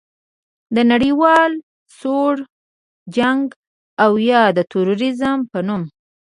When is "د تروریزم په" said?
4.57-5.59